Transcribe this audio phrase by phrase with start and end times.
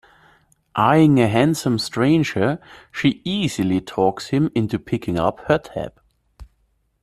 [0.75, 2.59] Eyeing a handsome stranger,
[2.91, 6.01] she easily talks him into picking up her tab.